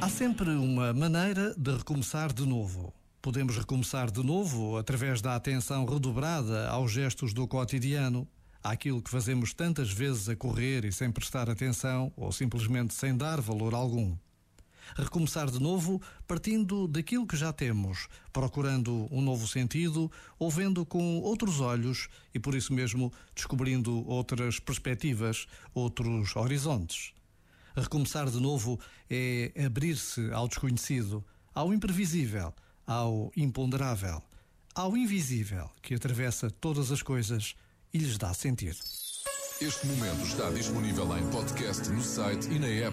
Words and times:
Há 0.00 0.08
sempre 0.08 0.50
uma 0.50 0.92
maneira 0.92 1.54
de 1.56 1.76
recomeçar 1.76 2.32
de 2.32 2.44
novo. 2.44 2.92
Podemos 3.20 3.56
recomeçar 3.56 4.10
de 4.10 4.22
novo 4.24 4.76
através 4.76 5.22
da 5.22 5.36
atenção 5.36 5.84
redobrada 5.84 6.68
aos 6.68 6.90
gestos 6.90 7.32
do 7.32 7.46
cotidiano, 7.46 8.26
àquilo 8.64 9.00
que 9.00 9.10
fazemos 9.10 9.54
tantas 9.54 9.92
vezes 9.92 10.28
a 10.28 10.34
correr 10.34 10.84
e 10.84 10.92
sem 10.92 11.10
prestar 11.12 11.48
atenção 11.48 12.12
ou 12.16 12.32
simplesmente 12.32 12.94
sem 12.94 13.16
dar 13.16 13.40
valor 13.40 13.74
algum. 13.74 14.16
Recomeçar 14.96 15.50
de 15.50 15.60
novo 15.60 16.00
partindo 16.26 16.86
daquilo 16.86 17.26
que 17.26 17.36
já 17.36 17.52
temos, 17.52 18.08
procurando 18.32 19.08
um 19.10 19.20
novo 19.20 19.46
sentido 19.46 20.10
ou 20.38 20.50
vendo 20.50 20.84
com 20.84 21.20
outros 21.20 21.60
olhos 21.60 22.08
e 22.34 22.38
por 22.38 22.54
isso 22.54 22.72
mesmo 22.72 23.12
descobrindo 23.34 24.06
outras 24.08 24.58
perspectivas, 24.58 25.46
outros 25.74 26.36
horizontes. 26.36 27.12
Recomeçar 27.74 28.28
de 28.28 28.38
novo 28.38 28.78
é 29.08 29.52
abrir-se 29.64 30.30
ao 30.32 30.46
desconhecido, 30.46 31.24
ao 31.54 31.72
imprevisível, 31.72 32.52
ao 32.86 33.32
imponderável, 33.36 34.22
ao 34.74 34.96
invisível 34.96 35.70
que 35.80 35.94
atravessa 35.94 36.50
todas 36.50 36.90
as 36.90 37.02
coisas 37.02 37.54
e 37.92 37.98
lhes 37.98 38.18
dá 38.18 38.32
sentido. 38.34 38.78
Este 39.60 39.86
momento 39.86 40.22
está 40.26 40.50
disponível 40.50 41.16
em 41.16 41.30
podcast 41.30 41.88
no 41.90 42.02
site 42.02 42.48
e 42.50 42.58
na 42.58 42.66
app. 42.66 42.90